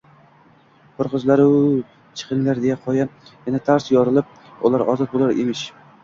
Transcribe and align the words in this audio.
«Hur 0.99 1.07
qizlar-u-u! 1.09 1.59
Chiqinglar 2.21 2.61
desa 2.63 2.77
qoya 2.85 3.05
yana 3.43 3.61
tars 3.67 3.89
yorilib 3.97 4.31
ular 4.71 4.85
ozod 4.95 5.13
boʼlar 5.13 5.35
emish. 5.45 5.63